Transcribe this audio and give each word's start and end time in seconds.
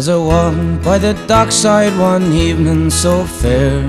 As 0.00 0.08
I 0.08 0.16
walked 0.16 0.82
by 0.82 0.96
the 0.96 1.12
dockside 1.26 1.92
one 1.98 2.32
evening 2.32 2.88
so 2.88 3.22
fair. 3.26 3.82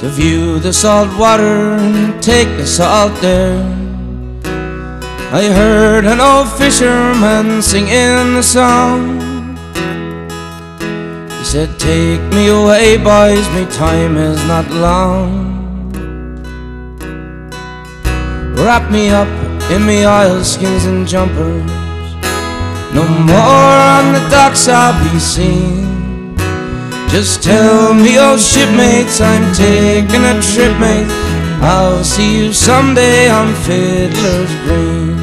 To 0.00 0.08
view 0.08 0.58
the 0.58 0.72
salt 0.72 1.16
water 1.16 1.78
and 1.78 2.20
take 2.20 2.48
the 2.56 2.66
salt 2.66 3.12
there. 3.20 3.62
I 5.32 5.44
heard 5.54 6.04
an 6.04 6.18
old 6.18 6.48
fisherman 6.58 7.62
singing 7.62 8.34
a 8.34 8.42
song. 8.42 9.20
He 11.38 11.44
said, 11.44 11.70
take 11.78 12.22
me 12.34 12.48
away 12.48 12.96
boys, 12.96 13.48
me 13.54 13.66
time 13.66 14.16
is 14.16 14.44
not 14.48 14.68
long. 14.72 15.30
Wrap 18.56 18.90
me 18.90 19.10
up 19.10 19.30
in 19.70 19.86
me 19.86 20.04
oilskins 20.04 20.86
and 20.86 21.06
jumpers 21.06 21.89
no 22.94 23.06
more 23.06 23.76
on 23.96 24.12
the 24.12 24.26
docks 24.30 24.68
I'll 24.68 24.96
be 25.04 25.18
seen. 25.18 26.36
Just 27.08 27.42
tell 27.42 27.92
me, 27.94 28.18
oh 28.18 28.36
shipmates, 28.36 29.20
I'm 29.20 29.52
taking 29.54 30.24
a 30.24 30.40
trip, 30.40 30.78
mate. 30.78 31.10
I'll 31.62 32.04
see 32.04 32.44
you 32.44 32.52
someday 32.52 33.28
on 33.28 33.54
Fiddler's 33.54 34.54
Green. 34.64 35.16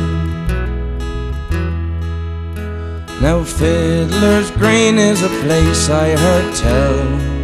Now, 3.21 3.43
Fiddler's 3.43 4.51
Green 4.51 4.97
is 4.97 5.23
a 5.23 5.29
place 5.41 5.89
I 5.89 6.15
heard 6.15 6.55
tell 6.55 7.37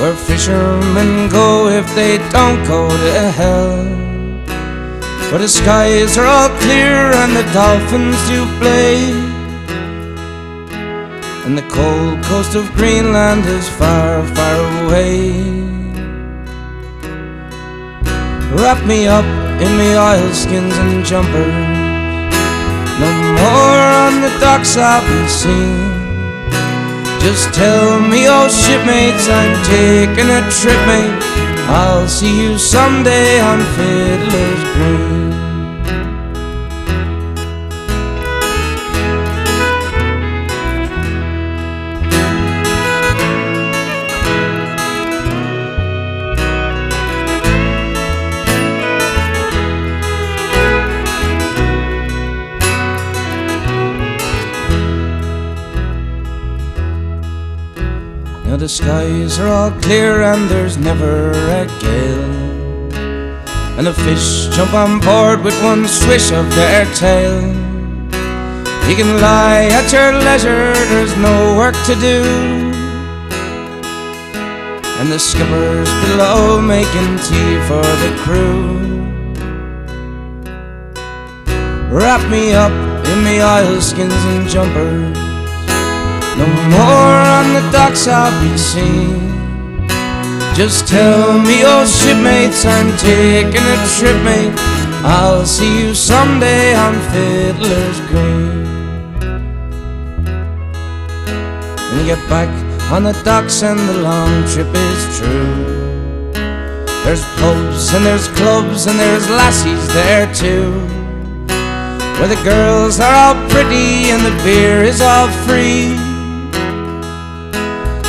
where 0.00 0.14
fishermen 0.14 1.28
go 1.28 1.68
if 1.68 1.86
they 1.94 2.18
don't 2.30 2.64
go 2.66 2.88
to 2.88 3.30
hell. 3.30 4.07
Where 5.30 5.40
the 5.40 5.48
skies 5.48 6.16
are 6.16 6.24
all 6.24 6.48
clear 6.60 7.12
and 7.12 7.36
the 7.36 7.44
dolphins 7.52 8.16
do 8.28 8.46
play. 8.58 9.12
And 11.44 11.56
the 11.56 11.68
cold 11.68 12.24
coast 12.24 12.54
of 12.54 12.72
Greenland 12.72 13.44
is 13.44 13.68
far, 13.68 14.26
far 14.34 14.56
away. 14.84 15.68
Wrap 18.56 18.82
me 18.86 19.06
up 19.06 19.26
in 19.60 19.76
me 19.76 19.94
oilskins 19.96 20.74
and 20.78 21.04
jumpers 21.04 21.52
No 22.98 23.10
more 23.36 23.80
on 24.00 24.22
the 24.22 24.32
docks 24.40 24.78
I'll 24.78 25.04
be 25.04 25.28
seen. 25.28 25.98
Just 27.20 27.52
tell 27.52 28.00
me, 28.00 28.24
oh 28.28 28.48
shipmates, 28.48 29.28
I'm 29.28 29.54
taking 29.64 30.30
a 30.30 30.40
trip, 30.48 30.80
mate. 30.88 31.22
I'll 31.68 32.08
see 32.08 32.34
you 32.42 32.56
someday 32.56 33.40
on 33.40 33.60
the 58.58 58.68
skies 58.68 59.38
are 59.38 59.46
all 59.46 59.70
clear 59.82 60.22
and 60.22 60.50
there's 60.50 60.76
never 60.76 61.30
a 61.30 61.66
gale. 61.78 62.92
And 63.78 63.86
the 63.86 63.94
fish 63.94 64.48
jump 64.56 64.74
on 64.74 64.98
board 64.98 65.44
with 65.44 65.54
one 65.62 65.86
swish 65.86 66.32
of 66.32 66.52
their 66.56 66.84
tail. 66.94 67.40
You 68.88 68.96
can 68.96 69.20
lie 69.20 69.68
at 69.70 69.92
your 69.92 70.12
leisure, 70.12 70.72
there's 70.90 71.16
no 71.18 71.56
work 71.56 71.76
to 71.86 71.94
do. 71.96 72.18
And 74.98 75.12
the 75.12 75.20
skipper's 75.20 75.90
below 76.06 76.60
making 76.60 77.10
tea 77.28 77.54
for 77.68 77.86
the 78.02 78.12
crew. 78.24 78.78
Wrap 81.94 82.28
me 82.28 82.54
up 82.54 82.72
in 83.06 83.22
me 83.22 83.40
oilskins 83.40 84.24
and 84.34 84.48
jumpers. 84.48 85.16
No 86.38 86.46
more 86.70 87.17
on 87.48 87.54
the 87.54 87.70
docks 87.70 88.06
I'll 88.06 88.32
be 88.42 88.58
seen. 88.58 89.88
Just 90.54 90.88
tell 90.88 91.38
me, 91.38 91.62
oh 91.64 91.86
shipmates, 91.86 92.64
I'm 92.66 92.90
taking 92.98 93.64
a 93.76 93.78
trip, 93.96 94.18
mate. 94.22 94.52
I'll 95.04 95.46
see 95.46 95.82
you 95.82 95.94
someday 95.94 96.74
on 96.74 96.94
Fiddler's 97.10 98.00
Green. 98.10 98.66
When 101.88 101.98
you 102.00 102.06
get 102.14 102.28
back 102.28 102.50
on 102.92 103.04
the 103.04 103.18
docks 103.24 103.62
and 103.62 103.78
the 103.88 103.98
long 104.02 104.44
trip 104.48 104.68
is 104.74 105.18
true. 105.18 106.32
There's 107.04 107.24
pubs 107.40 107.94
and 107.94 108.04
there's 108.04 108.28
clubs 108.28 108.86
and 108.86 108.98
there's 108.98 109.28
lassies 109.30 109.86
there 109.94 110.26
too. 110.34 110.72
Where 112.18 112.28
the 112.28 112.40
girls 112.42 113.00
are 113.00 113.14
all 113.14 113.48
pretty 113.48 114.10
and 114.10 114.22
the 114.26 114.36
beer 114.42 114.82
is 114.82 115.00
all 115.00 115.28
free. 115.46 116.07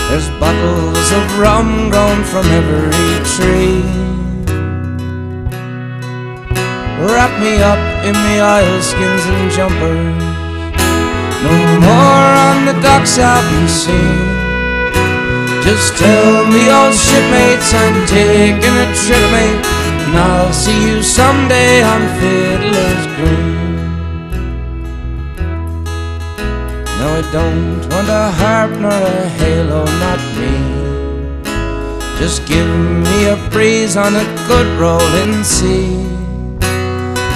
There's 0.09 0.27
bottles 0.39 1.11
of 1.11 1.37
rum 1.37 1.91
grown 1.91 2.23
from 2.23 2.43
every 2.47 3.13
tree. 3.29 3.85
Wrap 6.97 7.29
me 7.39 7.61
up 7.61 7.77
in 8.03 8.15
me 8.17 8.41
oilskins 8.41 9.23
and 9.29 9.51
jumpers. 9.51 10.23
No 11.45 11.55
more 11.85 12.29
on 12.49 12.65
the 12.65 12.73
docks 12.81 13.19
I'll 13.19 13.45
be 13.53 13.67
seen. 13.67 14.39
Just 15.61 15.95
tell 15.97 16.47
me, 16.47 16.71
old 16.71 16.95
shipmates, 16.95 17.71
I'm 17.71 18.07
taking 18.07 18.75
a 18.81 18.89
trip, 18.97 19.25
mate, 19.29 19.61
and 20.09 20.17
I'll 20.17 20.51
see 20.51 20.89
you 20.89 21.03
someday 21.03 21.83
on 21.83 22.01
Fiddler's 22.17 23.05
Green. 23.15 23.58
No, 26.99 27.07
I 27.15 27.21
don't 27.31 27.79
want 27.91 28.09
a 28.09 28.29
harp 28.39 28.71
nor 28.71 28.91
a 28.91 29.29
halo, 29.39 29.85
not 30.03 30.19
me. 30.37 30.53
Just 32.19 32.45
give 32.45 32.67
me 33.07 33.29
a 33.29 33.37
breeze 33.51 33.95
on 33.95 34.13
a 34.17 34.25
good 34.49 34.67
rolling 34.77 35.45
sea. 35.45 35.95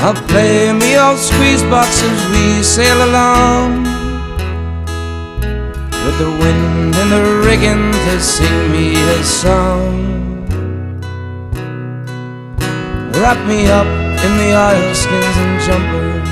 I'll 0.04 0.20
play 0.28 0.74
me 0.74 0.98
old 0.98 1.18
squeeze 1.18 1.64
box 1.64 2.04
as 2.04 2.20
we 2.34 2.62
sail 2.62 3.00
along. 3.10 3.84
With 6.04 6.18
the 6.20 6.32
wind 6.44 6.94
in 7.02 7.08
the 7.16 7.24
rigging 7.48 7.94
to 8.06 8.20
sing 8.20 8.58
me 8.70 8.88
a 9.18 9.24
song. 9.24 9.94
Wrap 13.16 13.40
me 13.48 13.68
up 13.80 13.88
in 14.26 14.32
the 14.42 14.52
oilskins 14.68 15.38
and 15.44 15.56
jumpers. 15.66 16.30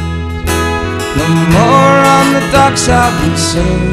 No 1.18 1.28
more 1.56 1.91
on 2.32 2.40
the 2.40 2.52
docks 2.52 2.88
I'll 2.88 3.12
be 3.20 3.36
seen. 3.36 3.92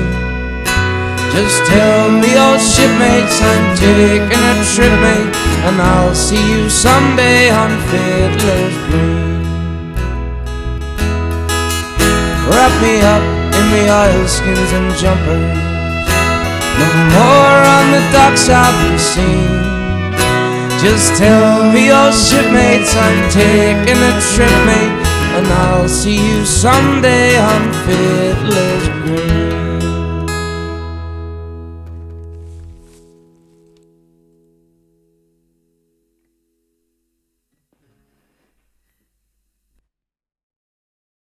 Just 1.35 1.59
tell 1.67 2.11
me, 2.11 2.31
old 2.39 2.61
shipmates, 2.61 3.43
I'm 3.43 3.77
taking 3.77 4.45
a 4.53 4.57
trip, 4.75 4.95
mate, 5.03 5.35
and 5.67 5.77
I'll 5.81 6.15
see 6.15 6.39
you 6.39 6.71
someday 6.71 7.51
on 7.51 7.71
Fiddler's 7.91 8.77
Green. 8.87 9.43
Wrap 12.49 12.75
me 12.83 13.03
up 13.03 13.25
in 13.59 13.65
me 13.75 13.83
oilskins 13.91 14.71
and 14.79 14.89
jumpers. 14.95 15.59
No 16.79 16.89
more 17.15 17.59
on 17.77 17.87
the 17.95 18.03
docks 18.15 18.49
I'll 18.49 18.77
be 18.87 18.99
seen. 18.99 19.51
Just 20.79 21.19
tell 21.19 21.73
me, 21.73 21.91
old 21.91 22.15
shipmates, 22.15 22.95
I'm 22.95 23.31
taking 23.31 23.99
a 23.99 24.15
trip, 24.33 24.59
mate 24.67 24.98
and 25.39 25.47
I'll 25.47 25.89
see 25.89 26.17
you 26.17 26.45
someday 26.45 27.39
on 27.39 27.73
Fiddler's 27.87 28.89
Green. 28.89 29.38